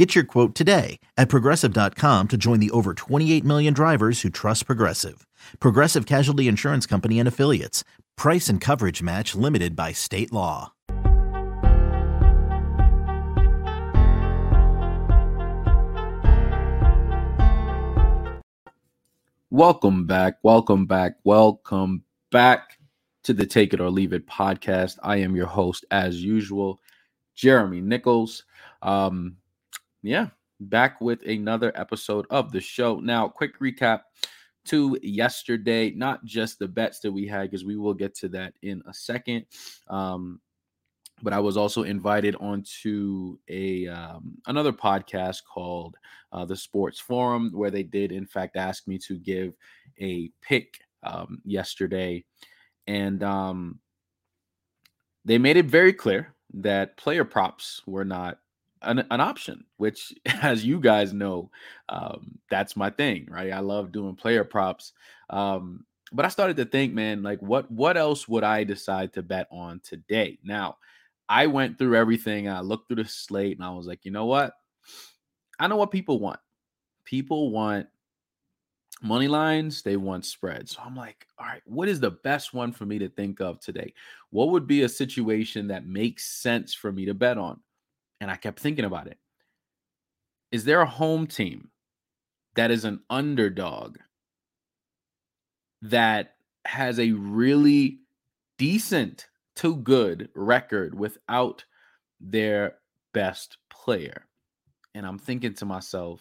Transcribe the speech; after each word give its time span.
Get 0.00 0.14
your 0.14 0.24
quote 0.24 0.54
today 0.54 0.98
at 1.18 1.28
progressive.com 1.28 2.28
to 2.28 2.38
join 2.38 2.58
the 2.58 2.70
over 2.70 2.94
28 2.94 3.44
million 3.44 3.74
drivers 3.74 4.22
who 4.22 4.30
trust 4.30 4.64
Progressive. 4.64 5.26
Progressive 5.60 6.06
Casualty 6.06 6.48
Insurance 6.48 6.86
Company 6.86 7.18
and 7.18 7.28
Affiliates. 7.28 7.84
Price 8.16 8.48
and 8.48 8.62
coverage 8.62 9.02
match 9.02 9.34
limited 9.34 9.76
by 9.76 9.92
state 9.92 10.32
law. 10.32 10.72
Welcome 19.50 20.06
back. 20.06 20.38
Welcome 20.42 20.86
back. 20.86 21.16
Welcome 21.24 22.04
back 22.32 22.78
to 23.24 23.34
the 23.34 23.44
Take 23.44 23.74
It 23.74 23.82
or 23.82 23.90
Leave 23.90 24.14
It 24.14 24.26
podcast. 24.26 24.96
I 25.02 25.18
am 25.18 25.36
your 25.36 25.44
host, 25.44 25.84
as 25.90 26.24
usual, 26.24 26.80
Jeremy 27.34 27.82
Nichols. 27.82 28.44
Um, 28.80 29.36
yeah, 30.02 30.28
back 30.60 31.00
with 31.00 31.22
another 31.26 31.72
episode 31.74 32.26
of 32.30 32.52
the 32.52 32.60
show. 32.60 33.00
Now, 33.00 33.28
quick 33.28 33.58
recap 33.58 34.02
to 34.66 34.98
yesterday, 35.02 35.90
not 35.90 36.24
just 36.24 36.58
the 36.58 36.68
bets 36.68 37.00
that 37.00 37.12
we 37.12 37.26
had, 37.26 37.50
because 37.50 37.64
we 37.64 37.76
will 37.76 37.94
get 37.94 38.14
to 38.16 38.28
that 38.28 38.54
in 38.62 38.82
a 38.86 38.94
second. 38.94 39.46
Um, 39.88 40.40
but 41.22 41.32
I 41.32 41.40
was 41.40 41.56
also 41.56 41.82
invited 41.82 42.34
onto 42.36 43.36
a 43.48 43.88
um, 43.88 44.38
another 44.46 44.72
podcast 44.72 45.38
called 45.52 45.96
uh, 46.32 46.44
the 46.44 46.56
Sports 46.56 46.98
Forum, 46.98 47.50
where 47.52 47.70
they 47.70 47.82
did, 47.82 48.12
in 48.12 48.26
fact, 48.26 48.56
ask 48.56 48.86
me 48.88 48.98
to 49.06 49.18
give 49.18 49.54
a 50.00 50.30
pick 50.40 50.78
um, 51.02 51.40
yesterday, 51.44 52.24
and 52.86 53.22
um, 53.22 53.80
they 55.24 55.38
made 55.38 55.56
it 55.56 55.66
very 55.66 55.92
clear 55.92 56.34
that 56.54 56.96
player 56.96 57.24
props 57.24 57.82
were 57.86 58.04
not 58.04 58.38
an, 58.82 59.06
an 59.10 59.20
option, 59.20 59.64
which, 59.76 60.14
as 60.42 60.64
you 60.64 60.80
guys 60.80 61.12
know, 61.12 61.50
um, 61.88 62.38
that's 62.50 62.76
my 62.76 62.90
thing, 62.90 63.26
right? 63.30 63.52
I 63.52 63.60
love 63.60 63.92
doing 63.92 64.16
player 64.16 64.44
props. 64.44 64.92
Um, 65.28 65.84
but 66.12 66.24
I 66.24 66.28
started 66.28 66.56
to 66.56 66.64
think, 66.64 66.92
man, 66.92 67.22
like 67.22 67.40
what 67.40 67.70
what 67.70 67.96
else 67.96 68.26
would 68.26 68.42
I 68.42 68.64
decide 68.64 69.12
to 69.12 69.22
bet 69.22 69.46
on 69.52 69.80
today? 69.84 70.38
Now, 70.42 70.78
I 71.28 71.46
went 71.46 71.78
through 71.78 71.96
everything. 71.96 72.48
I 72.48 72.60
looked 72.60 72.88
through 72.88 73.02
the 73.02 73.08
slate, 73.08 73.56
and 73.56 73.64
I 73.64 73.70
was 73.70 73.86
like, 73.86 74.04
you 74.04 74.10
know 74.10 74.26
what? 74.26 74.54
I 75.60 75.68
know 75.68 75.76
what 75.76 75.92
people 75.92 76.18
want. 76.18 76.40
People 77.04 77.50
want 77.50 77.86
money 79.02 79.28
lines, 79.28 79.82
they 79.82 79.96
want 79.96 80.24
spreads. 80.24 80.72
So 80.72 80.82
I'm 80.84 80.96
like, 80.96 81.26
all 81.38 81.46
right, 81.46 81.62
what 81.64 81.88
is 81.88 82.00
the 82.00 82.10
best 82.10 82.52
one 82.52 82.72
for 82.72 82.86
me 82.86 82.98
to 82.98 83.08
think 83.08 83.40
of 83.40 83.60
today? 83.60 83.94
What 84.30 84.50
would 84.50 84.66
be 84.66 84.82
a 84.82 84.88
situation 84.88 85.68
that 85.68 85.86
makes 85.86 86.24
sense 86.24 86.74
for 86.74 86.92
me 86.92 87.04
to 87.06 87.14
bet 87.14 87.38
on? 87.38 87.60
And 88.20 88.30
I 88.30 88.36
kept 88.36 88.60
thinking 88.60 88.84
about 88.84 89.06
it. 89.06 89.18
Is 90.52 90.64
there 90.64 90.80
a 90.80 90.86
home 90.86 91.26
team 91.26 91.70
that 92.56 92.70
is 92.70 92.84
an 92.84 93.00
underdog 93.08 93.96
that 95.82 96.34
has 96.66 96.98
a 96.98 97.12
really 97.12 98.00
decent 98.58 99.28
to 99.56 99.76
good 99.76 100.28
record 100.34 100.98
without 100.98 101.64
their 102.20 102.76
best 103.14 103.56
player? 103.70 104.26
And 104.94 105.06
I'm 105.06 105.18
thinking 105.18 105.54
to 105.54 105.64
myself, 105.64 106.20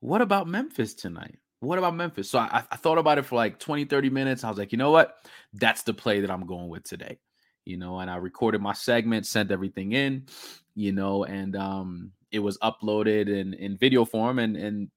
what 0.00 0.22
about 0.22 0.48
Memphis 0.48 0.94
tonight? 0.94 1.38
What 1.60 1.78
about 1.78 1.94
Memphis? 1.94 2.28
So 2.28 2.40
I, 2.40 2.64
I, 2.72 2.76
thought 2.76 2.98
about 2.98 3.18
it 3.18 3.26
for 3.26 3.36
like 3.36 3.60
20, 3.60 3.84
30 3.84 4.10
minutes. 4.10 4.42
I 4.42 4.48
was 4.48 4.58
like, 4.58 4.72
you 4.72 4.78
know 4.78 4.90
what? 4.90 5.18
That's 5.52 5.84
the 5.84 5.94
play 5.94 6.20
that 6.20 6.30
I'm 6.30 6.44
going 6.44 6.68
with 6.68 6.82
today 6.82 7.18
you 7.64 7.76
know, 7.76 7.98
and 8.00 8.10
I 8.10 8.16
recorded 8.16 8.60
my 8.60 8.72
segment, 8.72 9.26
sent 9.26 9.50
everything 9.50 9.92
in, 9.92 10.26
you 10.74 10.92
know, 10.92 11.24
and 11.24 11.56
um 11.56 12.12
it 12.30 12.40
was 12.40 12.58
uploaded 12.58 13.28
in 13.28 13.54
in 13.54 13.76
video 13.76 14.04
form 14.04 14.38
and 14.38 14.56
and 14.56 14.90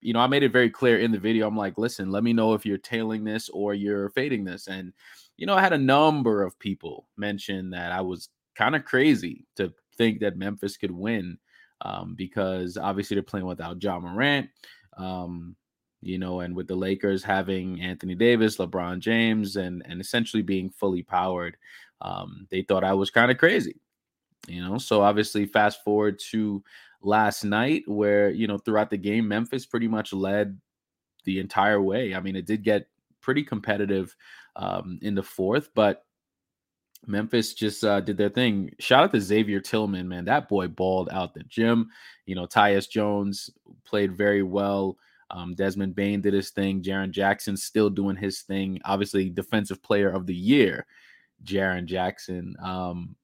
you 0.00 0.14
know, 0.14 0.20
I 0.20 0.26
made 0.26 0.42
it 0.42 0.52
very 0.52 0.70
clear 0.70 0.98
in 0.98 1.12
the 1.12 1.18
video. 1.18 1.46
I'm 1.46 1.56
like, 1.56 1.76
listen, 1.76 2.10
let 2.10 2.24
me 2.24 2.32
know 2.32 2.54
if 2.54 2.64
you're 2.64 2.78
tailing 2.78 3.24
this 3.24 3.48
or 3.50 3.74
you're 3.74 4.08
fading 4.10 4.44
this. 4.44 4.66
And, 4.66 4.92
you 5.36 5.46
know, 5.46 5.54
I 5.54 5.60
had 5.60 5.74
a 5.74 5.78
number 5.78 6.42
of 6.42 6.58
people 6.58 7.06
mention 7.18 7.70
that 7.70 7.92
I 7.92 8.00
was 8.00 8.30
kind 8.54 8.74
of 8.74 8.84
crazy 8.84 9.44
to 9.56 9.72
think 9.96 10.20
that 10.20 10.38
Memphis 10.38 10.78
could 10.78 10.90
win 10.90 11.38
um, 11.82 12.14
because 12.14 12.76
obviously 12.76 13.14
they're 13.14 13.22
playing 13.22 13.46
without 13.46 13.82
Ja 13.82 13.98
Morant. 13.98 14.48
Um, 14.96 15.56
you 16.02 16.16
know, 16.18 16.40
and 16.40 16.56
with 16.56 16.66
the 16.66 16.74
Lakers 16.74 17.22
having 17.22 17.80
Anthony 17.82 18.14
Davis, 18.14 18.56
LeBron 18.56 19.00
James, 19.00 19.56
and 19.56 19.82
and 19.86 20.00
essentially 20.00 20.42
being 20.42 20.70
fully 20.70 21.02
powered, 21.02 21.58
um, 22.00 22.46
they 22.50 22.62
thought 22.62 22.84
I 22.84 22.94
was 22.94 23.10
kind 23.10 23.30
of 23.30 23.38
crazy, 23.38 23.80
you 24.46 24.62
know. 24.62 24.78
So 24.78 25.02
obviously, 25.02 25.46
fast 25.46 25.84
forward 25.84 26.18
to 26.30 26.62
last 27.02 27.44
night, 27.44 27.84
where 27.86 28.30
you 28.30 28.46
know 28.46 28.58
throughout 28.58 28.90
the 28.90 28.96
game, 28.96 29.28
Memphis 29.28 29.66
pretty 29.66 29.88
much 29.88 30.12
led 30.12 30.58
the 31.24 31.40
entire 31.40 31.80
way. 31.80 32.14
I 32.14 32.20
mean, 32.20 32.36
it 32.36 32.46
did 32.46 32.62
get 32.62 32.88
pretty 33.20 33.42
competitive 33.42 34.14
um, 34.56 34.98
in 35.02 35.14
the 35.14 35.22
fourth, 35.22 35.70
but 35.74 36.04
Memphis 37.06 37.54
just 37.54 37.84
uh, 37.84 38.00
did 38.00 38.16
their 38.16 38.28
thing. 38.28 38.72
Shout 38.78 39.04
out 39.04 39.12
to 39.12 39.20
Xavier 39.20 39.60
Tillman, 39.60 40.08
man. 40.08 40.24
That 40.24 40.48
boy 40.48 40.68
balled 40.68 41.08
out 41.10 41.34
the 41.34 41.42
gym. 41.44 41.90
You 42.26 42.34
know, 42.34 42.46
Tyus 42.46 42.88
Jones 42.88 43.50
played 43.84 44.16
very 44.16 44.42
well. 44.42 44.96
Um, 45.30 45.54
Desmond 45.54 45.94
Bane 45.94 46.20
did 46.20 46.34
his 46.34 46.50
thing. 46.50 46.82
Jaren 46.82 47.10
Jackson 47.10 47.56
still 47.56 47.88
doing 47.88 48.16
his 48.16 48.42
thing. 48.42 48.80
Obviously, 48.84 49.30
defensive 49.30 49.82
player 49.82 50.10
of 50.10 50.26
the 50.26 50.34
year, 50.34 50.86
Jaren 51.44 51.86
Jackson. 51.86 52.56
Um, 52.62 53.16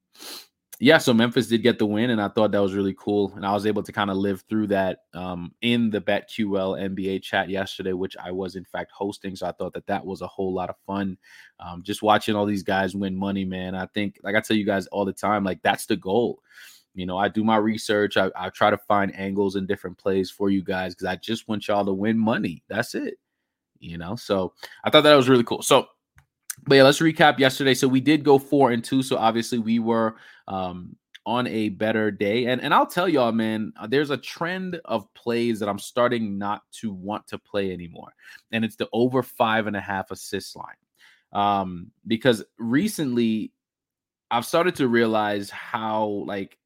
yeah, 0.79 0.99
so 0.99 1.15
Memphis 1.15 1.47
did 1.47 1.63
get 1.63 1.79
the 1.79 1.87
win, 1.87 2.11
and 2.11 2.21
I 2.21 2.29
thought 2.29 2.53
that 2.53 2.61
was 2.61 2.75
really 2.75 2.95
cool. 2.99 3.33
And 3.35 3.47
I 3.47 3.53
was 3.55 3.65
able 3.65 3.83
to 3.83 3.93
kind 3.93 4.11
of 4.11 4.19
live 4.19 4.45
through 4.49 4.67
that 4.69 5.05
um, 5.15 5.55
in 5.63 5.89
the 5.89 6.03
BetQL 6.03 6.79
NBA 6.79 7.23
chat 7.23 7.49
yesterday, 7.49 7.95
which 7.95 8.15
I 8.23 8.31
was 8.31 8.57
in 8.57 8.65
fact 8.65 8.93
hosting. 8.93 9.37
So 9.37 9.47
I 9.47 9.53
thought 9.53 9.73
that 9.73 9.87
that 9.87 10.05
was 10.05 10.21
a 10.21 10.27
whole 10.27 10.53
lot 10.53 10.69
of 10.69 10.77
fun. 10.87 11.17
Um, 11.61 11.83
just 11.83 12.03
watching 12.03 12.35
all 12.35 12.45
these 12.45 12.63
guys 12.63 12.95
win 12.95 13.17
money, 13.17 13.47
man. 13.47 13.75
I 13.75 13.87
think, 13.87 14.19
like 14.23 14.35
I 14.35 14.41
tell 14.41 14.57
you 14.57 14.67
guys 14.67 14.87
all 14.89 15.07
the 15.07 15.15
time, 15.15 15.45
like 15.45 15.63
that's 15.63 15.87
the 15.87 15.97
goal. 15.97 16.43
You 16.95 17.07
know, 17.07 17.17
I 17.17 17.29
do 17.29 17.43
my 17.43 17.57
research. 17.57 18.19
I, 18.19 18.31
I 18.37 18.51
try 18.51 18.69
to 18.69 18.79
find 18.79 19.15
angles 19.17 19.57
and 19.57 19.67
different 19.67 19.97
plays 19.97 20.31
for 20.31 20.51
you 20.51 20.63
guys 20.63 20.95
because 20.95 21.07
I 21.07 21.17
just 21.17 21.49
want 21.49 21.69
y'all 21.69 21.87
to 21.87 21.93
win 21.93 22.19
money. 22.19 22.63
That's 22.69 22.95
it. 22.95 23.19
You 23.79 23.97
know, 23.97 24.17
so 24.17 24.53
I 24.85 24.91
thought 24.91 25.03
that 25.03 25.15
was 25.15 25.29
really 25.29 25.45
cool. 25.45 25.63
So, 25.63 25.87
but 26.65 26.77
yeah, 26.77 26.83
let's 26.83 27.01
recap 27.01 27.39
yesterday. 27.39 27.75
So 27.75 27.89
we 27.89 28.01
did 28.01 28.25
go 28.25 28.39
four 28.39 28.71
and 28.73 28.83
two. 28.83 29.03
So 29.03 29.17
obviously 29.17 29.59
we 29.59 29.79
were 29.79 30.17
um, 30.49 30.97
on 31.27 31.47
a 31.49 31.69
better 31.71 32.11
day. 32.11 32.47
And 32.47 32.61
and 32.63 32.73
I'll 32.73 32.87
tell 32.87 33.09
y'all, 33.09 33.33
man, 33.33 33.73
uh, 33.79 33.87
there's 33.87 34.11
a 34.11 34.17
trend 34.17 34.81
of 34.85 35.13
plays 35.15 35.59
that 35.61 35.69
I'm 35.69 35.79
starting 35.79 36.39
not 36.39 36.63
to 36.81 36.93
want 36.93 37.27
to 37.29 37.39
play 37.39 37.73
anymore, 37.73 38.13
and 38.53 38.65
it's 38.65 38.77
the 38.77 38.89
over 38.93 39.23
five 39.23 39.67
and 39.67 39.77
a 39.77 39.81
half 39.81 40.11
assist 40.11 40.57
line. 40.57 40.77
Um, 41.33 41.91
because 42.07 42.45
recently 42.59 43.53
I've 44.31 44.47
started 44.47 44.77
to 44.77 44.89
realize 44.89 45.51
how 45.51 46.07
like 46.27 46.57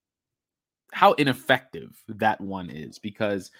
how 0.92 1.12
ineffective 1.14 2.02
that 2.08 2.40
one 2.40 2.68
is 2.68 2.98
because 2.98 3.50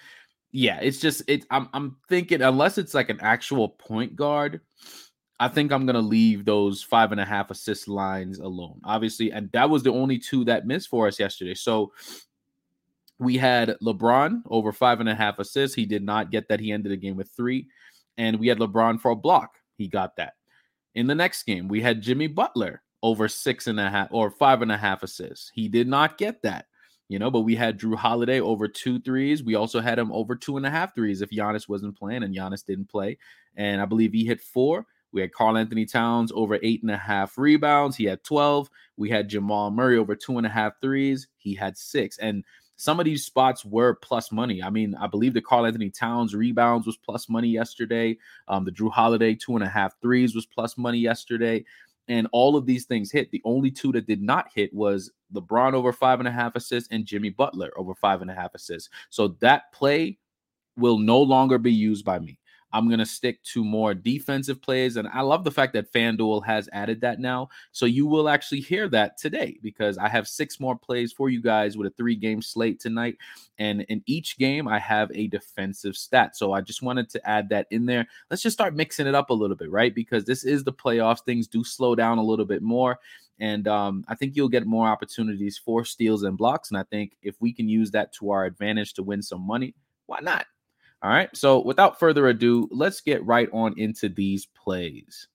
yeah, 0.51 0.79
it's 0.81 0.99
just 0.99 1.23
it 1.27 1.45
I'm 1.49 1.69
I'm 1.73 1.97
thinking 2.09 2.41
unless 2.41 2.77
it's 2.77 2.93
like 2.93 3.09
an 3.09 3.19
actual 3.21 3.69
point 3.69 4.15
guard, 4.15 4.61
I 5.41 5.47
think 5.47 5.71
I'm 5.71 5.87
gonna 5.87 5.99
leave 5.99 6.45
those 6.45 6.83
five 6.83 7.11
and 7.11 7.19
a 7.19 7.25
half 7.25 7.49
assist 7.49 7.87
lines 7.87 8.37
alone. 8.37 8.79
Obviously, 8.83 9.31
and 9.31 9.51
that 9.53 9.69
was 9.69 9.81
the 9.81 9.91
only 9.91 10.19
two 10.19 10.45
that 10.45 10.67
missed 10.67 10.87
for 10.87 11.07
us 11.07 11.19
yesterday. 11.19 11.55
So 11.55 11.91
we 13.17 13.37
had 13.37 13.75
LeBron 13.81 14.43
over 14.45 14.71
five 14.71 14.99
and 14.99 15.09
a 15.09 15.15
half 15.15 15.39
assists. 15.39 15.75
He 15.75 15.87
did 15.87 16.03
not 16.03 16.29
get 16.29 16.47
that. 16.49 16.59
He 16.59 16.71
ended 16.71 16.91
the 16.91 16.97
game 16.97 17.17
with 17.17 17.31
three. 17.31 17.67
And 18.17 18.39
we 18.39 18.47
had 18.47 18.59
LeBron 18.59 19.01
for 19.01 19.11
a 19.11 19.15
block. 19.15 19.55
He 19.77 19.87
got 19.87 20.15
that. 20.17 20.33
In 20.93 21.07
the 21.07 21.15
next 21.15 21.43
game, 21.43 21.67
we 21.67 21.81
had 21.81 22.01
Jimmy 22.01 22.27
Butler 22.27 22.83
over 23.01 23.27
six 23.27 23.65
and 23.65 23.79
a 23.79 23.89
half 23.89 24.09
or 24.11 24.29
five 24.29 24.61
and 24.61 24.71
a 24.71 24.77
half 24.77 25.01
assists. 25.01 25.51
He 25.55 25.67
did 25.67 25.87
not 25.87 26.19
get 26.19 26.43
that 26.43 26.65
you 27.11 27.19
know, 27.19 27.29
but 27.29 27.41
we 27.41 27.55
had 27.55 27.77
Jrue 27.77 27.97
Holiday 27.97 28.39
over 28.39 28.69
two 28.69 28.97
threes. 28.97 29.43
We 29.43 29.55
also 29.55 29.81
had 29.81 29.99
him 29.99 30.13
over 30.13 30.33
two 30.33 30.55
and 30.55 30.65
a 30.65 30.69
half 30.69 30.95
threes 30.95 31.21
if 31.21 31.29
Giannis 31.29 31.67
wasn't 31.67 31.99
playing 31.99 32.23
and 32.23 32.33
Giannis 32.33 32.65
didn't 32.65 32.89
play. 32.89 33.17
And 33.57 33.81
I 33.81 33.85
believe 33.85 34.13
he 34.13 34.23
hit 34.23 34.39
four. 34.39 34.85
We 35.11 35.21
had 35.21 35.33
Karl-Anthony 35.33 35.85
Towns 35.85 36.31
over 36.33 36.59
eight 36.61 36.81
and 36.81 36.91
a 36.91 36.97
half 36.97 37.37
rebounds. 37.37 37.95
He 37.95 38.05
had 38.05 38.23
12. 38.23 38.69
We 38.97 39.09
had 39.09 39.29
Jamal 39.29 39.71
Murray 39.71 39.97
over 39.97 40.15
two 40.15 40.37
and 40.37 40.45
a 40.45 40.49
half 40.49 40.73
threes. 40.81 41.27
He 41.37 41.53
had 41.53 41.77
six. 41.77 42.17
And 42.17 42.43
some 42.77 42.99
of 42.99 43.05
these 43.05 43.25
spots 43.25 43.63
were 43.63 43.95
plus 43.95 44.31
money. 44.31 44.63
I 44.63 44.69
mean, 44.69 44.95
I 44.95 45.07
believe 45.07 45.33
the 45.33 45.41
Karl-Anthony 45.41 45.91
Towns 45.91 46.33
rebounds 46.33 46.87
was 46.87 46.97
plus 46.97 47.29
money 47.29 47.49
yesterday. 47.49 48.17
Um, 48.47 48.65
the 48.65 48.71
Jrue 48.71 48.91
Holiday 48.91 49.35
two 49.35 49.55
and 49.55 49.63
a 49.63 49.69
half 49.69 49.99
threes 50.01 50.33
was 50.33 50.45
plus 50.45 50.77
money 50.77 50.97
yesterday. 50.97 51.63
And 52.07 52.27
all 52.31 52.55
of 52.55 52.65
these 52.65 52.85
things 52.85 53.11
hit. 53.11 53.29
The 53.31 53.41
only 53.45 53.69
two 53.69 53.91
that 53.91 54.07
did 54.07 54.21
not 54.21 54.47
hit 54.53 54.73
was 54.73 55.11
LeBron 55.33 55.73
over 55.73 55.93
five 55.93 56.19
and 56.19 56.27
a 56.27 56.31
half 56.31 56.55
assists 56.55 56.89
and 56.91 57.05
Jimmy 57.05 57.29
Butler 57.29 57.71
over 57.77 57.93
five 57.93 58.21
and 58.21 58.31
a 58.31 58.33
half 58.33 58.55
assists. 58.55 58.89
So 59.09 59.29
that 59.41 59.71
play 59.71 60.17
will 60.75 60.97
no 60.97 61.21
longer 61.21 61.57
be 61.57 61.71
used 61.71 62.03
by 62.03 62.19
me. 62.19 62.39
I'm 62.73 62.87
going 62.87 62.99
to 62.99 63.05
stick 63.05 63.41
to 63.43 63.63
more 63.63 63.93
defensive 63.93 64.61
plays. 64.61 64.97
And 64.97 65.07
I 65.07 65.21
love 65.21 65.43
the 65.43 65.51
fact 65.51 65.73
that 65.73 65.91
FanDuel 65.91 66.45
has 66.45 66.69
added 66.71 67.01
that 67.01 67.19
now. 67.19 67.49
So 67.71 67.85
you 67.85 68.05
will 68.05 68.29
actually 68.29 68.61
hear 68.61 68.87
that 68.89 69.17
today 69.17 69.57
because 69.61 69.97
I 69.97 70.07
have 70.07 70.27
six 70.27 70.59
more 70.59 70.77
plays 70.77 71.11
for 71.11 71.29
you 71.29 71.41
guys 71.41 71.77
with 71.77 71.87
a 71.87 71.95
three 71.95 72.15
game 72.15 72.41
slate 72.41 72.79
tonight. 72.79 73.17
And 73.57 73.81
in 73.83 74.03
each 74.05 74.37
game, 74.37 74.67
I 74.67 74.79
have 74.79 75.11
a 75.13 75.27
defensive 75.27 75.95
stat. 75.95 76.35
So 76.35 76.53
I 76.53 76.61
just 76.61 76.81
wanted 76.81 77.09
to 77.09 77.29
add 77.29 77.49
that 77.49 77.67
in 77.71 77.85
there. 77.85 78.07
Let's 78.29 78.41
just 78.41 78.55
start 78.55 78.75
mixing 78.75 79.07
it 79.07 79.15
up 79.15 79.29
a 79.29 79.33
little 79.33 79.55
bit, 79.55 79.71
right? 79.71 79.93
Because 79.93 80.25
this 80.25 80.43
is 80.43 80.63
the 80.63 80.73
playoffs. 80.73 81.23
Things 81.23 81.47
do 81.47 81.63
slow 81.63 81.95
down 81.95 82.17
a 82.17 82.23
little 82.23 82.45
bit 82.45 82.61
more. 82.61 82.99
And 83.39 83.67
um, 83.67 84.05
I 84.07 84.15
think 84.15 84.35
you'll 84.35 84.49
get 84.49 84.67
more 84.67 84.87
opportunities 84.87 85.57
for 85.57 85.83
steals 85.83 86.23
and 86.23 86.37
blocks. 86.37 86.69
And 86.69 86.77
I 86.77 86.83
think 86.83 87.13
if 87.23 87.35
we 87.41 87.51
can 87.51 87.67
use 87.67 87.89
that 87.91 88.13
to 88.13 88.29
our 88.29 88.45
advantage 88.45 88.93
to 88.93 89.03
win 89.03 89.23
some 89.23 89.41
money, 89.41 89.73
why 90.05 90.19
not? 90.21 90.45
All 91.03 91.09
right. 91.09 91.35
So 91.35 91.63
without 91.63 91.99
further 91.99 92.27
ado, 92.27 92.67
let's 92.71 93.01
get 93.01 93.25
right 93.25 93.49
on 93.51 93.73
into 93.77 94.07
these 94.07 94.45
plays. 94.45 95.27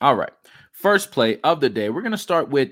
All 0.00 0.16
right. 0.16 0.32
First 0.72 1.12
play 1.12 1.40
of 1.42 1.60
the 1.60 1.70
day. 1.70 1.90
We're 1.90 2.02
going 2.02 2.12
to 2.12 2.18
start 2.18 2.48
with 2.48 2.70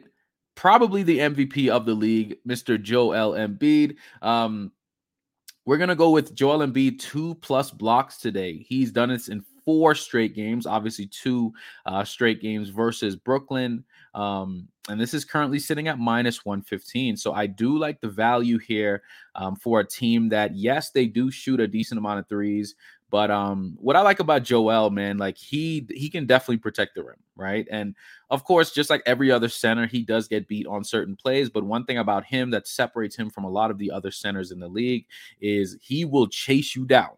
probably 0.54 1.02
the 1.02 1.18
MVP 1.18 1.68
of 1.68 1.86
the 1.86 1.94
league, 1.94 2.36
Mr. 2.46 2.80
Joel 2.80 3.32
Embiid. 3.32 3.96
Um, 4.20 4.72
we're 5.64 5.78
going 5.78 5.88
to 5.88 5.94
go 5.94 6.10
with 6.10 6.34
Joel 6.34 6.66
Embiid 6.66 6.98
two 6.98 7.36
plus 7.36 7.70
blocks 7.70 8.18
today. 8.18 8.64
He's 8.68 8.90
done 8.90 9.10
this 9.10 9.28
in 9.28 9.44
four 9.64 9.94
straight 9.94 10.34
games, 10.34 10.66
obviously, 10.66 11.06
two 11.06 11.52
uh, 11.86 12.04
straight 12.04 12.40
games 12.40 12.68
versus 12.68 13.14
Brooklyn. 13.14 13.84
Um, 14.14 14.68
and 14.88 15.00
this 15.00 15.14
is 15.14 15.24
currently 15.24 15.58
sitting 15.58 15.88
at 15.88 15.98
minus 15.98 16.44
115. 16.44 17.16
So 17.16 17.32
I 17.32 17.46
do 17.46 17.78
like 17.78 18.00
the 18.00 18.08
value 18.08 18.58
here 18.58 19.02
um, 19.34 19.54
for 19.54 19.80
a 19.80 19.86
team 19.86 20.28
that, 20.30 20.56
yes, 20.56 20.90
they 20.90 21.06
do 21.06 21.30
shoot 21.30 21.60
a 21.60 21.68
decent 21.68 21.98
amount 21.98 22.18
of 22.18 22.28
threes. 22.28 22.74
But 23.08 23.30
um, 23.30 23.76
what 23.78 23.94
I 23.94 24.00
like 24.00 24.20
about 24.20 24.42
Joel, 24.42 24.88
man, 24.88 25.18
like 25.18 25.36
he 25.36 25.86
he 25.90 26.08
can 26.08 26.24
definitely 26.24 26.56
protect 26.56 26.94
the 26.94 27.04
rim, 27.04 27.18
right? 27.36 27.68
And 27.70 27.94
of 28.30 28.42
course, 28.42 28.72
just 28.72 28.88
like 28.88 29.02
every 29.04 29.30
other 29.30 29.50
center, 29.50 29.86
he 29.86 30.02
does 30.02 30.28
get 30.28 30.48
beat 30.48 30.66
on 30.66 30.82
certain 30.82 31.14
plays. 31.14 31.50
But 31.50 31.64
one 31.64 31.84
thing 31.84 31.98
about 31.98 32.24
him 32.24 32.50
that 32.52 32.66
separates 32.66 33.14
him 33.14 33.28
from 33.28 33.44
a 33.44 33.50
lot 33.50 33.70
of 33.70 33.76
the 33.76 33.90
other 33.90 34.10
centers 34.10 34.50
in 34.50 34.60
the 34.60 34.68
league 34.68 35.04
is 35.42 35.76
he 35.82 36.06
will 36.06 36.26
chase 36.26 36.74
you 36.74 36.86
down 36.86 37.10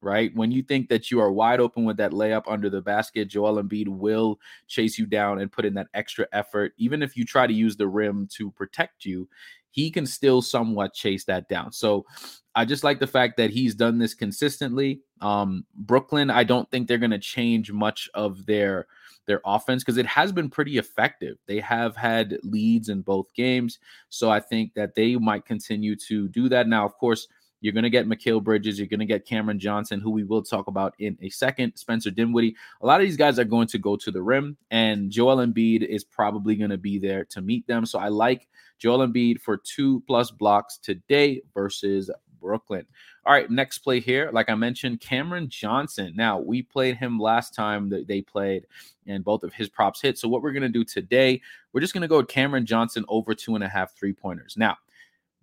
right? 0.00 0.30
When 0.34 0.50
you 0.50 0.62
think 0.62 0.88
that 0.88 1.10
you 1.10 1.20
are 1.20 1.32
wide 1.32 1.60
open 1.60 1.84
with 1.84 1.96
that 1.96 2.12
layup 2.12 2.44
under 2.46 2.70
the 2.70 2.82
basket, 2.82 3.28
Joel 3.28 3.62
Embiid 3.62 3.88
will 3.88 4.38
chase 4.68 4.98
you 4.98 5.06
down 5.06 5.40
and 5.40 5.50
put 5.50 5.64
in 5.64 5.74
that 5.74 5.88
extra 5.94 6.26
effort. 6.32 6.72
Even 6.76 7.02
if 7.02 7.16
you 7.16 7.24
try 7.24 7.46
to 7.46 7.52
use 7.52 7.76
the 7.76 7.88
rim 7.88 8.28
to 8.32 8.50
protect 8.50 9.04
you, 9.04 9.28
he 9.70 9.90
can 9.90 10.06
still 10.06 10.40
somewhat 10.40 10.94
chase 10.94 11.24
that 11.24 11.48
down. 11.48 11.70
So 11.70 12.06
I 12.54 12.64
just 12.64 12.82
like 12.82 12.98
the 12.98 13.06
fact 13.06 13.36
that 13.36 13.50
he's 13.50 13.74
done 13.74 13.98
this 13.98 14.14
consistently. 14.14 15.02
Um, 15.20 15.66
Brooklyn, 15.74 16.30
I 16.30 16.44
don't 16.44 16.70
think 16.70 16.88
they're 16.88 16.96
going 16.96 17.10
to 17.10 17.18
change 17.18 17.70
much 17.70 18.08
of 18.14 18.46
their 18.46 18.86
their 19.26 19.40
offense 19.44 19.82
because 19.82 19.98
it 19.98 20.06
has 20.06 20.32
been 20.32 20.48
pretty 20.48 20.78
effective. 20.78 21.36
They 21.46 21.58
have 21.60 21.96
had 21.96 22.38
leads 22.42 22.88
in 22.88 23.02
both 23.02 23.34
games, 23.34 23.78
so 24.08 24.30
I 24.30 24.40
think 24.40 24.72
that 24.74 24.94
they 24.94 25.16
might 25.16 25.44
continue 25.44 25.96
to 26.08 26.28
do 26.28 26.48
that. 26.48 26.68
Now, 26.68 26.86
of 26.86 26.96
course, 26.96 27.28
you're 27.66 27.72
going 27.72 27.82
to 27.82 27.90
get 27.90 28.06
Mikal 28.06 28.42
Bridges. 28.42 28.78
You're 28.78 28.86
going 28.86 29.00
to 29.00 29.06
get 29.06 29.26
Cameron 29.26 29.58
Johnson, 29.58 29.98
who 29.98 30.10
we 30.10 30.22
will 30.22 30.40
talk 30.40 30.68
about 30.68 30.94
in 31.00 31.18
a 31.20 31.28
second. 31.30 31.74
Spencer 31.74 32.12
Dinwiddie. 32.12 32.54
A 32.80 32.86
lot 32.86 33.00
of 33.00 33.06
these 33.08 33.16
guys 33.16 33.40
are 33.40 33.44
going 33.44 33.66
to 33.66 33.78
go 33.78 33.96
to 33.96 34.12
the 34.12 34.22
rim, 34.22 34.56
and 34.70 35.10
Joel 35.10 35.44
Embiid 35.44 35.84
is 35.84 36.04
probably 36.04 36.54
going 36.54 36.70
to 36.70 36.78
be 36.78 37.00
there 37.00 37.24
to 37.24 37.42
meet 37.42 37.66
them. 37.66 37.84
So 37.84 37.98
I 37.98 38.06
like 38.06 38.46
Joel 38.78 39.04
Embiid 39.04 39.40
for 39.40 39.56
two 39.56 40.00
plus 40.06 40.30
blocks 40.30 40.78
today 40.78 41.42
versus 41.54 42.08
Brooklyn. 42.40 42.86
All 43.24 43.32
right, 43.32 43.50
next 43.50 43.78
play 43.78 43.98
here. 43.98 44.30
Like 44.32 44.48
I 44.48 44.54
mentioned, 44.54 45.00
Cameron 45.00 45.48
Johnson. 45.48 46.12
Now, 46.14 46.38
we 46.38 46.62
played 46.62 46.96
him 46.96 47.18
last 47.18 47.52
time 47.52 47.88
that 47.88 48.06
they 48.06 48.22
played, 48.22 48.66
and 49.08 49.24
both 49.24 49.42
of 49.42 49.52
his 49.52 49.68
props 49.68 50.00
hit. 50.00 50.18
So, 50.18 50.28
what 50.28 50.42
we're 50.42 50.52
going 50.52 50.62
to 50.62 50.68
do 50.68 50.84
today, 50.84 51.42
we're 51.72 51.80
just 51.80 51.94
going 51.94 52.02
to 52.02 52.08
go 52.08 52.18
with 52.18 52.28
Cameron 52.28 52.64
Johnson 52.64 53.04
over 53.08 53.34
two 53.34 53.56
and 53.56 53.64
a 53.64 53.68
half 53.68 53.96
three 53.96 54.12
pointers. 54.12 54.54
Now, 54.56 54.76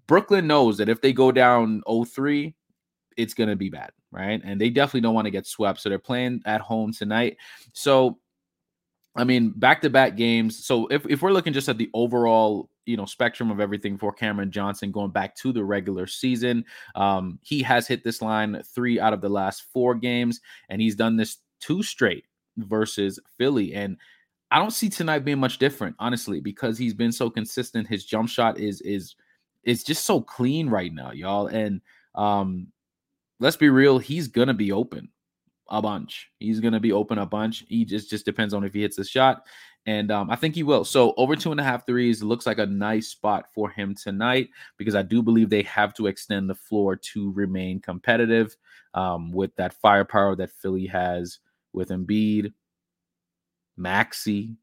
Brooklyn 0.07 0.47
knows 0.47 0.77
that 0.77 0.89
if 0.89 1.01
they 1.01 1.13
go 1.13 1.31
down 1.31 1.81
0-3, 1.87 2.53
it's 3.15 3.33
going 3.33 3.49
to 3.49 3.55
be 3.55 3.69
bad, 3.69 3.91
right? 4.11 4.41
And 4.43 4.59
they 4.59 4.69
definitely 4.69 5.01
don't 5.01 5.13
want 5.13 5.25
to 5.25 5.31
get 5.31 5.47
swept. 5.47 5.79
So 5.79 5.89
they're 5.89 5.99
playing 5.99 6.41
at 6.45 6.61
home 6.61 6.91
tonight. 6.91 7.37
So 7.73 8.19
I 9.15 9.23
mean, 9.23 9.51
back-to-back 9.55 10.15
games. 10.15 10.65
So 10.65 10.87
if, 10.87 11.05
if 11.07 11.21
we're 11.21 11.31
looking 11.31 11.53
just 11.53 11.69
at 11.69 11.77
the 11.77 11.89
overall, 11.93 12.69
you 12.85 12.97
know, 12.97 13.05
spectrum 13.05 13.51
of 13.51 13.59
everything 13.59 13.97
for 13.97 14.11
Cameron 14.11 14.51
Johnson 14.51 14.91
going 14.91 15.11
back 15.11 15.35
to 15.37 15.53
the 15.53 15.63
regular 15.63 16.07
season, 16.07 16.65
um, 16.95 17.37
he 17.43 17.61
has 17.61 17.87
hit 17.87 18.03
this 18.03 18.21
line 18.21 18.61
three 18.73 18.99
out 18.99 19.13
of 19.13 19.21
the 19.21 19.29
last 19.29 19.65
four 19.71 19.93
games, 19.93 20.41
and 20.69 20.81
he's 20.81 20.95
done 20.95 21.15
this 21.15 21.37
two 21.59 21.83
straight 21.83 22.25
versus 22.57 23.19
Philly. 23.37 23.75
And 23.75 23.97
I 24.49 24.57
don't 24.57 24.71
see 24.71 24.89
tonight 24.89 25.25
being 25.25 25.39
much 25.39 25.59
different, 25.59 25.95
honestly, 25.99 26.39
because 26.39 26.77
he's 26.77 26.93
been 26.93 27.11
so 27.11 27.29
consistent. 27.29 27.87
His 27.87 28.05
jump 28.05 28.29
shot 28.29 28.59
is 28.59 28.81
is 28.81 29.15
it's 29.63 29.83
just 29.83 30.05
so 30.05 30.21
clean 30.21 30.69
right 30.69 30.93
now, 30.93 31.11
y'all. 31.11 31.47
And 31.47 31.81
um, 32.15 32.67
let's 33.39 33.57
be 33.57 33.69
real, 33.69 33.97
he's 33.97 34.27
gonna 34.27 34.53
be 34.53 34.71
open 34.71 35.09
a 35.69 35.81
bunch. 35.81 36.29
He's 36.39 36.59
gonna 36.59 36.79
be 36.79 36.91
open 36.91 37.17
a 37.17 37.25
bunch. 37.25 37.65
He 37.67 37.85
just 37.85 38.09
just 38.09 38.25
depends 38.25 38.53
on 38.53 38.63
if 38.63 38.73
he 38.73 38.81
hits 38.81 38.97
the 38.97 39.03
shot. 39.03 39.43
And 39.85 40.11
um, 40.11 40.29
I 40.29 40.37
think 40.37 40.55
he 40.55 40.63
will. 40.63 40.85
So 40.85 41.13
over 41.17 41.35
two 41.35 41.51
and 41.51 41.59
a 41.59 41.63
half 41.63 41.85
threes 41.85 42.23
looks 42.23 42.45
like 42.45 42.57
a 42.57 42.65
nice 42.65 43.07
spot 43.09 43.47
for 43.53 43.69
him 43.69 43.93
tonight 43.95 44.49
because 44.77 44.95
I 44.95 45.01
do 45.01 45.21
believe 45.21 45.49
they 45.49 45.63
have 45.63 45.93
to 45.95 46.07
extend 46.07 46.49
the 46.49 46.55
floor 46.55 46.95
to 46.95 47.31
remain 47.33 47.81
competitive 47.81 48.55
um, 48.93 49.31
with 49.33 49.53
that 49.57 49.73
firepower 49.73 50.37
that 50.37 50.51
Philly 50.51 50.85
has 50.85 51.39
with 51.73 51.89
Embiid, 51.89 52.53
Maxey, 53.75 54.55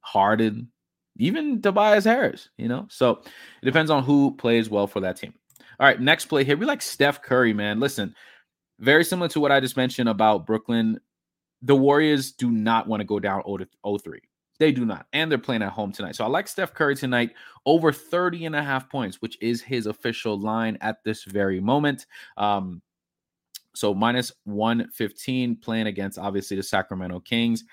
Harden, 0.00 0.70
even 1.18 1.60
Tobias 1.62 2.04
Harris, 2.04 2.48
you 2.56 2.68
know? 2.68 2.86
So 2.90 3.22
it 3.62 3.64
depends 3.64 3.90
on 3.90 4.02
who 4.02 4.34
plays 4.36 4.70
well 4.70 4.86
for 4.86 5.00
that 5.00 5.16
team. 5.16 5.34
All 5.78 5.86
right, 5.86 6.00
next 6.00 6.26
play 6.26 6.44
here. 6.44 6.56
We 6.56 6.66
like 6.66 6.82
Steph 6.82 7.22
Curry, 7.22 7.52
man. 7.52 7.80
Listen, 7.80 8.14
very 8.78 9.04
similar 9.04 9.28
to 9.28 9.40
what 9.40 9.52
I 9.52 9.60
just 9.60 9.76
mentioned 9.76 10.08
about 10.08 10.46
Brooklyn. 10.46 11.00
The 11.62 11.76
Warriors 11.76 12.32
do 12.32 12.50
not 12.50 12.86
want 12.86 13.00
to 13.00 13.04
go 13.04 13.18
down 13.18 13.42
0 13.46 13.98
3. 13.98 14.20
They 14.58 14.72
do 14.72 14.86
not. 14.86 15.06
And 15.12 15.30
they're 15.30 15.38
playing 15.38 15.62
at 15.62 15.72
home 15.72 15.92
tonight. 15.92 16.16
So 16.16 16.24
I 16.24 16.28
like 16.28 16.48
Steph 16.48 16.72
Curry 16.72 16.96
tonight 16.96 17.32
over 17.66 17.92
30 17.92 18.46
and 18.46 18.56
a 18.56 18.62
half 18.62 18.88
points, 18.88 19.20
which 19.20 19.36
is 19.42 19.60
his 19.60 19.86
official 19.86 20.38
line 20.38 20.78
at 20.80 21.04
this 21.04 21.24
very 21.24 21.60
moment. 21.60 22.06
Um, 22.38 22.80
so 23.74 23.92
minus 23.92 24.32
115 24.44 25.56
playing 25.56 25.86
against 25.86 26.18
obviously 26.18 26.56
the 26.56 26.62
Sacramento 26.62 27.20
Kings 27.20 27.64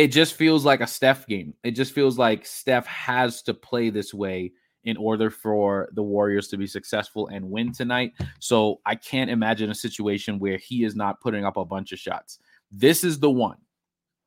it 0.00 0.10
just 0.10 0.32
feels 0.32 0.64
like 0.64 0.80
a 0.80 0.86
Steph 0.86 1.26
game. 1.26 1.52
It 1.62 1.72
just 1.72 1.92
feels 1.92 2.16
like 2.16 2.46
Steph 2.46 2.86
has 2.86 3.42
to 3.42 3.52
play 3.52 3.90
this 3.90 4.14
way 4.14 4.50
in 4.84 4.96
order 4.96 5.28
for 5.28 5.90
the 5.92 6.02
Warriors 6.02 6.48
to 6.48 6.56
be 6.56 6.66
successful 6.66 7.28
and 7.28 7.50
win 7.50 7.70
tonight. 7.70 8.14
So 8.38 8.80
I 8.86 8.94
can't 8.94 9.30
imagine 9.30 9.70
a 9.70 9.74
situation 9.74 10.38
where 10.38 10.56
he 10.56 10.84
is 10.84 10.96
not 10.96 11.20
putting 11.20 11.44
up 11.44 11.58
a 11.58 11.66
bunch 11.66 11.92
of 11.92 11.98
shots. 11.98 12.38
This 12.72 13.04
is 13.04 13.20
the 13.20 13.30
one. 13.30 13.58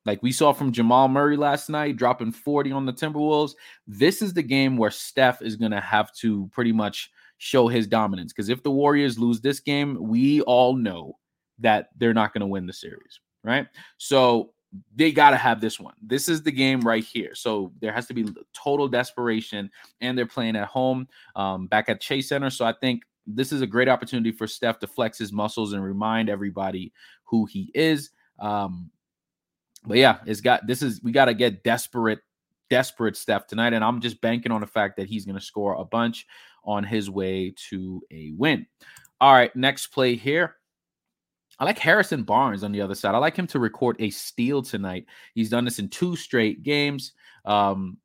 Like 0.06 0.22
we 0.22 0.32
saw 0.32 0.54
from 0.54 0.72
Jamal 0.72 1.08
Murray 1.08 1.38
last 1.38 1.72
night, 1.72 1.98
dropping 1.98 2.34
40 2.34 2.72
on 2.72 2.86
the 2.86 2.94
Timberwolves. 2.94 3.56
This 3.88 4.22
is 4.22 4.32
the 4.32 4.44
game 4.44 4.78
where 4.78 4.92
Steph 4.92 5.42
is 5.42 5.56
going 5.56 5.72
to 5.72 5.82
have 5.82 6.14
to 6.18 6.48
pretty 6.54 6.72
much 6.72 7.10
show 7.40 7.68
his 7.68 7.88
dominance. 7.88 8.32
Because 8.32 8.50
if 8.50 8.62
the 8.62 8.70
Warriors 8.70 9.18
lose 9.18 9.42
this 9.42 9.60
game, 9.60 9.98
we 10.00 10.42
all 10.42 10.76
know 10.76 11.18
that 11.58 11.90
they're 11.98 12.14
not 12.14 12.32
going 12.32 12.42
to 12.42 12.48
win 12.48 12.68
the 12.68 12.74
series, 12.74 13.20
right? 13.44 13.66
So 13.98 14.53
they 14.96 15.12
got 15.12 15.32
to 15.32 15.38
have 15.38 15.62
this 15.62 15.80
one. 15.80 15.94
This 16.02 16.30
is 16.30 16.44
the 16.44 16.52
game 16.52 16.82
right 16.82 17.04
here. 17.04 17.36
So 17.36 17.72
there 17.80 17.92
has 17.92 18.08
to 18.08 18.14
be 18.14 18.28
total 18.54 18.88
desperation, 18.88 19.70
and 20.02 20.18
they're 20.18 20.26
playing 20.26 20.56
at 20.56 20.68
home 20.68 21.08
um, 21.36 21.68
back 21.68 21.90
at 21.90 22.02
Chase 22.02 22.30
Center. 22.30 22.50
So 22.50 22.66
I 22.66 22.74
think 22.74 23.04
this 23.28 23.52
is 23.52 23.62
a 23.62 23.68
great 23.68 23.88
opportunity 23.88 24.32
for 24.32 24.48
Steph 24.48 24.80
to 24.80 24.88
flex 24.88 25.18
his 25.18 25.32
muscles 25.32 25.74
and 25.74 25.84
remind 25.84 26.30
everybody 26.30 26.92
who 27.24 27.46
he 27.46 27.72
is. 27.74 28.10
Um, 28.40 28.90
but 29.86 29.98
yeah, 29.98 30.20
it's 30.26 30.42
got 30.42 30.66
this 30.66 30.82
is 30.82 31.02
we 31.04 31.12
got 31.12 31.26
to 31.26 31.34
get 31.34 31.64
desperate, 31.64 32.20
desperate 32.70 33.18
Steph 33.18 33.48
tonight, 33.48 33.74
and 33.74 33.84
I'm 33.84 34.02
just 34.02 34.22
banking 34.22 34.52
on 34.52 34.62
the 34.62 34.68
fact 34.68 34.98
that 34.98 35.08
he's 35.08 35.26
going 35.26 35.38
to 35.38 35.46
score 35.46 35.76
a 35.76 35.86
bunch 35.86 36.26
on 36.64 36.84
his 36.84 37.10
way 37.10 37.54
to 37.70 38.02
a 38.12 38.32
win. 38.38 38.66
All 39.20 39.34
right, 39.34 39.56
next 39.56 39.88
play 39.88 40.16
here. 40.16 40.56
I 41.64 41.66
like 41.66 41.80
Harrison 41.80 42.24
Barnes 42.24 42.62
on 42.66 42.74
the 42.74 42.82
other 42.82 42.94
side. 42.94 43.16
I 43.16 43.20
like 43.20 43.38
him 43.38 43.48
to 43.48 43.58
record 43.58 43.96
a 44.00 44.10
steal 44.10 44.62
tonight. 44.62 45.06
He's 45.34 45.50
done 45.50 45.64
this 45.64 45.80
in 45.80 45.88
two 45.88 46.18
straight 46.18 46.62
games. 46.62 47.14
Um, 47.46 48.00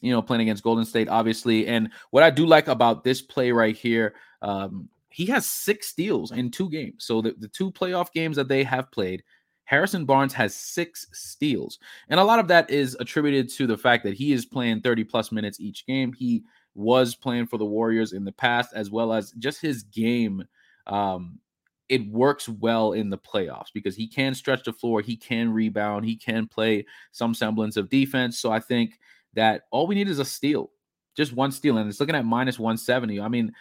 you 0.00 0.10
know, 0.10 0.22
playing 0.22 0.40
against 0.40 0.62
Golden 0.62 0.86
State, 0.86 1.10
obviously. 1.10 1.66
And 1.66 1.90
what 2.10 2.22
I 2.22 2.30
do 2.30 2.46
like 2.46 2.68
about 2.68 3.04
this 3.04 3.20
play 3.20 3.52
right 3.52 3.76
here, 3.76 4.14
um, 4.40 4.88
he 5.10 5.26
has 5.26 5.44
six 5.44 5.88
steals 5.88 6.32
in 6.32 6.50
two 6.50 6.70
games. 6.70 7.04
So 7.04 7.20
the, 7.20 7.34
the 7.38 7.48
two 7.48 7.70
playoff 7.70 8.12
games 8.12 8.36
that 8.36 8.48
they 8.48 8.64
have 8.64 8.90
played, 8.90 9.24
Harrison 9.64 10.06
Barnes 10.06 10.32
has 10.32 10.54
six 10.54 11.06
steals. 11.12 11.78
And 12.08 12.18
a 12.18 12.24
lot 12.24 12.38
of 12.38 12.48
that 12.48 12.70
is 12.70 12.96
attributed 12.98 13.50
to 13.56 13.66
the 13.66 13.76
fact 13.76 14.04
that 14.04 14.14
he 14.14 14.32
is 14.32 14.46
playing 14.46 14.80
30 14.80 15.04
plus 15.04 15.30
minutes 15.30 15.60
each 15.60 15.84
game. 15.84 16.14
He 16.14 16.44
was 16.74 17.14
playing 17.14 17.46
for 17.46 17.58
the 17.58 17.66
Warriors 17.66 18.14
in 18.14 18.24
the 18.24 18.32
past, 18.32 18.72
as 18.74 18.90
well 18.90 19.12
as 19.12 19.32
just 19.32 19.60
his 19.60 19.82
game. 19.82 20.44
Um, 20.86 21.40
it 21.88 22.06
works 22.08 22.48
well 22.48 22.92
in 22.92 23.10
the 23.10 23.18
playoffs 23.18 23.72
because 23.74 23.94
he 23.94 24.08
can 24.08 24.34
stretch 24.34 24.64
the 24.64 24.72
floor, 24.72 25.00
he 25.00 25.16
can 25.16 25.52
rebound, 25.52 26.04
he 26.04 26.16
can 26.16 26.46
play 26.46 26.86
some 27.12 27.34
semblance 27.34 27.76
of 27.76 27.90
defense. 27.90 28.38
So 28.38 28.50
I 28.50 28.60
think 28.60 28.98
that 29.34 29.62
all 29.70 29.86
we 29.86 29.94
need 29.94 30.08
is 30.08 30.18
a 30.18 30.24
steal, 30.24 30.70
just 31.16 31.32
one 31.32 31.52
steal, 31.52 31.78
and 31.78 31.88
it's 31.88 32.00
looking 32.00 32.14
at 32.14 32.24
minus 32.24 32.58
170. 32.58 33.20
I 33.20 33.28
mean, 33.28 33.52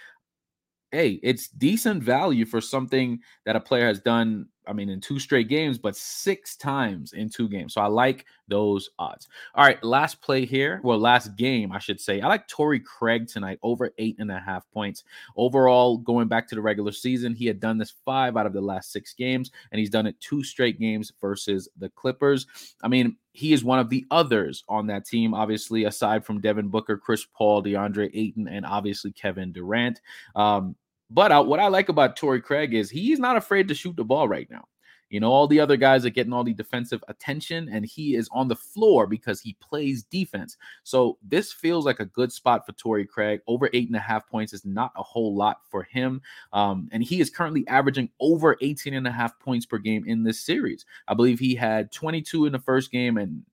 hey, 0.92 1.20
it's 1.24 1.50
decent 1.50 2.04
value 2.04 2.46
for 2.46 2.62
something 2.62 3.20
that 3.46 3.56
a 3.56 3.60
player 3.60 3.88
has 3.88 4.00
done 4.00 4.48
I 4.68 4.74
mean, 4.74 4.90
in 4.90 5.02
two 5.02 5.20
straight 5.20 5.50
games, 5.50 5.78
but 5.78 5.96
six 5.96 6.56
times 6.56 7.14
in 7.14 7.30
two 7.30 7.50
games. 7.50 7.74
So 7.74 7.82
I 7.82 7.88
like 7.88 8.26
those 8.48 8.90
odds. 9.00 9.28
All 9.56 9.66
right, 9.66 9.82
last 9.84 10.22
play 10.22 10.46
here. 10.46 10.80
Well, 10.84 10.98
last 10.98 11.36
game, 11.36 11.72
I 11.72 11.80
should 11.80 12.00
say. 12.00 12.22
I 12.22 12.28
like 12.28 12.48
Torrey 12.48 12.80
Craig 12.80 13.28
tonight 13.28 13.60
over 13.64 13.92
eight 13.98 14.18
and 14.20 14.32
a 14.32 14.40
half 14.40 14.70
points. 14.72 15.04
Overall, 15.36 15.98
going 15.98 16.28
back 16.28 16.48
to 16.50 16.56
the 16.56 16.62
regular 16.62 16.92
season, 16.92 17.34
he 17.34 17.46
had 17.46 17.60
done 17.60 17.78
this 17.78 17.94
five 18.06 18.38
out 18.38 18.46
of 18.46 18.54
the 18.54 18.62
last 18.62 18.92
six 18.92 19.14
games, 19.14 19.52
and 19.72 19.80
he's 19.80 19.90
done 19.90 20.08
it 20.08 20.20
two 20.20 20.44
straight 20.44 20.80
games 20.80 21.12
versus 21.20 21.70
the 21.78 21.90
Clippers. 21.90 22.48
I 22.82 22.88
mean, 22.88 23.18
he 23.34 23.52
is 23.52 23.64
one 23.64 23.80
of 23.80 23.90
the 23.90 24.06
others 24.12 24.64
on 24.70 24.88
that 24.88 25.06
team, 25.06 25.34
obviously, 25.34 25.86
aside 25.86 26.24
from 26.24 26.40
Devin 26.40 26.68
Booker, 26.68 26.98
Chris 26.98 27.26
Paul, 27.26 27.64
DeAndre 27.64 28.12
Ayton, 28.14 28.48
and 28.48 28.66
obviously 28.66 29.12
Kevin 29.12 29.52
Durant. 29.52 30.02
Um, 30.36 30.76
but 31.14 31.32
uh, 31.32 31.44
what 31.44 31.60
I 31.60 31.68
like 31.68 31.90
about 31.90 32.16
Torrey 32.16 32.42
Craig 32.42 32.74
is 32.74 32.90
he's 32.90 33.20
not 33.20 33.38
afraid 33.38 33.68
to 33.68 33.76
shoot 33.76 33.96
the 33.96 34.04
ball 34.04 34.28
right 34.28 34.50
now. 34.50 34.66
You 35.10 35.20
know, 35.20 35.32
all 35.32 35.48
the 35.48 35.60
other 35.60 35.78
guys 35.78 36.08
are 36.08 36.10
getting 36.10 36.34
all 36.34 36.44
the 36.44 36.56
defensive 36.56 37.04
attention, 37.08 37.70
and 37.72 37.86
he 37.86 38.16
is 38.16 38.28
on 38.32 38.48
the 38.48 38.56
floor 38.56 39.06
because 39.06 39.40
he 39.40 39.56
plays 39.60 40.02
defense. 40.02 40.58
So 40.82 41.20
this 41.22 41.54
feels 41.54 41.86
like 41.86 42.00
a 42.00 42.06
good 42.06 42.32
spot 42.32 42.66
for 42.66 42.72
Torrey 42.72 43.06
Craig. 43.06 43.42
Over 43.46 43.70
eight 43.74 43.90
and 43.90 43.96
a 43.96 44.00
half 44.00 44.28
points 44.28 44.54
is 44.54 44.66
not 44.66 44.92
a 44.96 45.04
whole 45.04 45.36
lot 45.36 45.58
for 45.70 45.84
him. 45.84 46.20
Um, 46.52 46.90
and 46.92 47.04
he 47.04 47.22
is 47.22 47.30
currently 47.30 47.64
averaging 47.68 48.10
over 48.20 48.58
18 48.62 48.96
and 48.96 49.06
a 49.06 49.12
half 49.12 49.38
points 49.40 49.68
per 49.68 49.78
game 49.78 50.04
in 50.08 50.24
this 50.24 50.40
series. 50.40 50.84
I 51.08 51.14
believe 51.14 51.38
he 51.38 51.54
had 51.54 51.92
22 51.92 52.48
in 52.48 52.52
the 52.52 52.58
first 52.58 52.92
game 52.92 53.18
and 53.18 53.44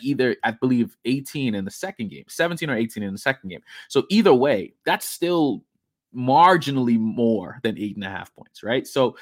either 0.00 0.36
I 0.44 0.52
believe 0.52 0.96
18 1.06 1.56
in 1.56 1.64
the 1.64 1.70
second 1.72 2.10
game, 2.10 2.24
17 2.28 2.70
or 2.70 2.76
18 2.76 3.02
in 3.02 3.12
the 3.12 3.18
second 3.18 3.48
game. 3.48 3.62
So 3.88 4.04
either 4.10 4.34
way, 4.34 4.74
that's 4.84 5.08
still 5.08 5.64
marginally 6.14 6.98
more 6.98 7.60
than 7.62 7.78
eight 7.78 7.96
and 7.96 8.04
a 8.04 8.08
half 8.08 8.34
points, 8.34 8.62
right? 8.62 8.86
So 8.86 9.16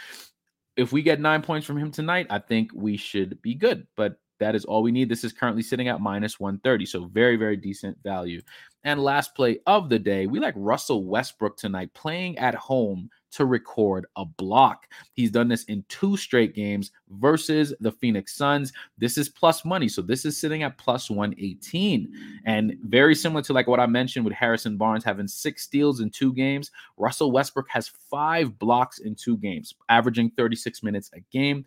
if 0.77 0.93
we 0.93 1.03
get 1.03 1.21
nine 1.21 1.43
points 1.43 1.67
from 1.67 1.77
him 1.77 1.91
tonight, 1.91 2.29
I 2.31 2.39
think 2.39 2.71
we 2.75 2.97
should 2.97 3.41
be 3.43 3.55
good. 3.55 3.87
But 3.97 4.19
that 4.39 4.55
is 4.55 4.65
all 4.65 4.83
we 4.83 4.93
need. 4.93 5.09
This 5.09 5.25
is 5.25 5.33
currently 5.33 5.63
sitting 5.63 5.89
at 5.89 6.01
minus 6.01 6.39
130. 6.39 6.87
So 6.87 7.07
very, 7.07 7.37
very 7.37 7.57
decent 7.57 7.99
value. 8.03 8.41
And 8.85 9.03
last 9.03 9.35
play 9.35 9.59
of 9.67 9.89
the 9.89 9.99
day, 9.99 10.27
we 10.27 10.39
like 10.39 10.55
Russell 10.57 11.05
Westbrook 11.05 11.57
tonight 11.57 11.93
playing 11.95 12.39
at 12.39 12.55
home 12.55 13.11
to 13.33 13.45
record 13.45 14.07
a 14.17 14.25
block. 14.25 14.89
He's 15.13 15.31
done 15.31 15.49
this 15.49 15.65
in 15.65 15.85
two 15.89 16.17
straight 16.17 16.55
games 16.55 16.91
versus 17.11 17.75
the 17.81 17.93
Phoenix 17.93 18.35
Suns. 18.35 18.73
This 18.97 19.19
is 19.19 19.29
plus 19.29 19.65
money. 19.65 19.89
So 19.89 20.03
this 20.03 20.25
is 20.25 20.39
sitting 20.39 20.63
at 20.63 20.79
plus 20.79 21.11
118. 21.11 22.13
And 22.45 22.77
very 22.83 23.15
similar 23.15 23.43
to 23.43 23.53
like 23.53 23.67
what 23.67 23.81
I 23.81 23.87
mentioned 23.87 24.25
with 24.25 24.35
Harrison 24.35 24.77
Barnes 24.77 25.05
having 25.05 25.29
six 25.29 25.63
steals 25.63 26.01
in 26.01 26.11
two 26.11 26.33
games, 26.33 26.71
Russell 26.97 27.33
Westbrook 27.33 27.69
has 27.69 27.89
five 27.89 28.59
blocks 28.59 28.99
in 28.99 29.15
two 29.15 29.37
games, 29.37 29.75
averaging 29.89 30.31
36 30.37 30.83
minutes 30.83 31.11
a 31.15 31.21
game. 31.33 31.65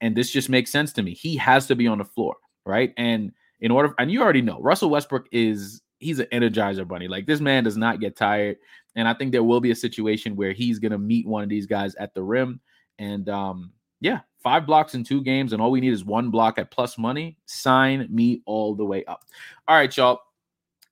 And 0.00 0.16
this 0.16 0.30
just 0.30 0.48
makes 0.48 0.70
sense 0.70 0.92
to 0.94 1.02
me. 1.02 1.14
He 1.14 1.36
has 1.36 1.66
to 1.68 1.76
be 1.76 1.86
on 1.86 1.98
the 1.98 2.04
floor, 2.04 2.36
right? 2.66 2.92
And 2.96 3.32
in 3.60 3.70
order, 3.70 3.94
and 3.98 4.10
you 4.10 4.22
already 4.22 4.42
know, 4.42 4.60
Russell 4.60 4.90
Westbrook 4.90 5.28
is 5.32 5.80
he's 5.98 6.18
an 6.18 6.26
energizer 6.32 6.86
bunny. 6.86 7.08
Like 7.08 7.26
this 7.26 7.40
man 7.40 7.64
does 7.64 7.76
not 7.76 8.00
get 8.00 8.16
tired. 8.16 8.58
And 8.96 9.08
I 9.08 9.14
think 9.14 9.32
there 9.32 9.42
will 9.42 9.60
be 9.60 9.70
a 9.70 9.76
situation 9.76 10.36
where 10.36 10.52
he's 10.52 10.78
gonna 10.78 10.98
meet 10.98 11.26
one 11.26 11.42
of 11.42 11.48
these 11.48 11.66
guys 11.66 11.94
at 11.96 12.14
the 12.14 12.22
rim. 12.22 12.60
And 12.98 13.28
um, 13.28 13.72
yeah, 14.00 14.20
five 14.42 14.66
blocks 14.66 14.94
in 14.94 15.04
two 15.04 15.22
games, 15.22 15.52
and 15.52 15.60
all 15.60 15.70
we 15.70 15.80
need 15.80 15.92
is 15.92 16.04
one 16.04 16.30
block 16.30 16.58
at 16.58 16.70
plus 16.70 16.98
money. 16.98 17.36
Sign 17.46 18.06
me 18.10 18.42
all 18.46 18.74
the 18.74 18.84
way 18.84 19.04
up. 19.06 19.24
All 19.66 19.76
right, 19.76 19.94
y'all. 19.96 20.20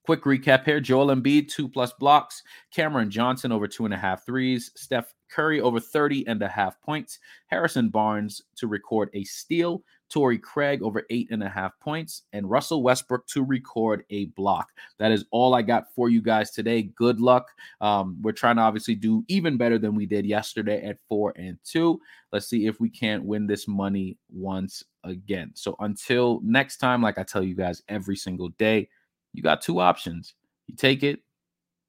Quick 0.04 0.24
recap 0.24 0.64
here 0.64 0.80
Joel 0.80 1.14
Embiid, 1.14 1.48
two 1.48 1.68
plus 1.68 1.92
blocks. 1.92 2.42
Cameron 2.74 3.08
Johnson 3.08 3.52
over 3.52 3.68
two 3.68 3.84
and 3.84 3.94
a 3.94 3.96
half 3.96 4.26
threes. 4.26 4.72
Steph 4.74 5.14
Curry 5.30 5.60
over 5.60 5.78
30 5.78 6.26
and 6.26 6.42
a 6.42 6.48
half 6.48 6.80
points. 6.82 7.20
Harrison 7.46 7.88
Barnes 7.88 8.42
to 8.56 8.66
record 8.66 9.10
a 9.14 9.22
steal. 9.24 9.84
Torrey 10.12 10.38
Craig 10.38 10.82
over 10.82 11.06
eight 11.08 11.28
and 11.30 11.42
a 11.42 11.48
half 11.48 11.78
points, 11.80 12.22
and 12.34 12.48
Russell 12.50 12.82
Westbrook 12.82 13.26
to 13.28 13.42
record 13.42 14.04
a 14.10 14.26
block. 14.26 14.68
That 14.98 15.10
is 15.10 15.24
all 15.30 15.54
I 15.54 15.62
got 15.62 15.92
for 15.94 16.10
you 16.10 16.20
guys 16.20 16.50
today. 16.50 16.82
Good 16.82 17.20
luck. 17.20 17.48
Um, 17.80 18.18
we're 18.20 18.32
trying 18.32 18.56
to 18.56 18.62
obviously 18.62 18.94
do 18.94 19.24
even 19.28 19.56
better 19.56 19.78
than 19.78 19.94
we 19.94 20.04
did 20.04 20.26
yesterday 20.26 20.84
at 20.84 20.98
four 21.08 21.32
and 21.36 21.56
two. 21.64 21.98
Let's 22.30 22.46
see 22.46 22.66
if 22.66 22.78
we 22.78 22.90
can't 22.90 23.24
win 23.24 23.46
this 23.46 23.66
money 23.66 24.18
once 24.30 24.84
again. 25.04 25.52
So 25.54 25.76
until 25.80 26.40
next 26.44 26.76
time, 26.76 27.00
like 27.00 27.18
I 27.18 27.22
tell 27.22 27.42
you 27.42 27.54
guys 27.54 27.82
every 27.88 28.16
single 28.16 28.50
day, 28.50 28.88
you 29.32 29.42
got 29.42 29.62
two 29.62 29.80
options. 29.80 30.34
You 30.66 30.76
take 30.76 31.02
it 31.02 31.20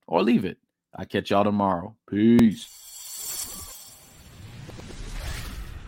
or 0.07 0.23
leave 0.23 0.45
it. 0.45 0.57
I 0.95 1.05
catch 1.05 1.31
y'all 1.31 1.43
tomorrow. 1.43 1.95
Peace. 2.09 2.82